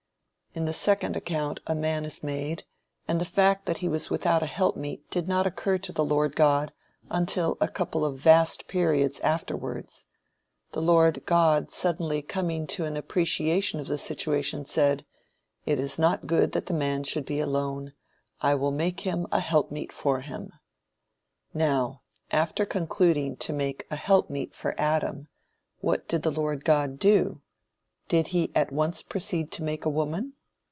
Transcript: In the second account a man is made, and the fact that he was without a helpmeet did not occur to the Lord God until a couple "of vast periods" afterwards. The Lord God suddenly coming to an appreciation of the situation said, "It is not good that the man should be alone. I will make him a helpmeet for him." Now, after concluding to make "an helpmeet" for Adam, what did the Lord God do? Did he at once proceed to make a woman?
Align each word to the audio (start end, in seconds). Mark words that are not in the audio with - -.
In 0.53 0.65
the 0.65 0.73
second 0.73 1.15
account 1.15 1.61
a 1.65 1.73
man 1.73 2.03
is 2.03 2.23
made, 2.25 2.65
and 3.07 3.21
the 3.21 3.23
fact 3.23 3.65
that 3.67 3.77
he 3.77 3.87
was 3.87 4.09
without 4.09 4.43
a 4.43 4.47
helpmeet 4.47 5.09
did 5.09 5.25
not 5.25 5.47
occur 5.47 5.77
to 5.77 5.93
the 5.93 6.03
Lord 6.03 6.35
God 6.35 6.73
until 7.09 7.55
a 7.61 7.69
couple 7.69 8.03
"of 8.03 8.17
vast 8.19 8.67
periods" 8.67 9.21
afterwards. 9.21 10.07
The 10.73 10.81
Lord 10.81 11.25
God 11.25 11.71
suddenly 11.71 12.21
coming 12.21 12.67
to 12.67 12.83
an 12.83 12.97
appreciation 12.97 13.79
of 13.79 13.87
the 13.87 13.97
situation 13.97 14.65
said, 14.65 15.05
"It 15.65 15.79
is 15.79 15.97
not 15.97 16.27
good 16.27 16.51
that 16.51 16.65
the 16.65 16.73
man 16.73 17.05
should 17.05 17.23
be 17.25 17.39
alone. 17.39 17.93
I 18.41 18.55
will 18.55 18.71
make 18.71 18.99
him 18.99 19.27
a 19.31 19.39
helpmeet 19.39 19.93
for 19.93 20.19
him." 20.19 20.51
Now, 21.53 22.01
after 22.29 22.65
concluding 22.65 23.37
to 23.37 23.53
make 23.53 23.87
"an 23.89 23.95
helpmeet" 23.99 24.53
for 24.53 24.75
Adam, 24.77 25.29
what 25.79 26.09
did 26.09 26.23
the 26.23 26.29
Lord 26.31 26.65
God 26.65 26.99
do? 26.99 27.39
Did 28.09 28.27
he 28.35 28.51
at 28.53 28.69
once 28.73 29.01
proceed 29.01 29.49
to 29.53 29.63
make 29.63 29.85
a 29.85 29.89
woman? 29.89 30.33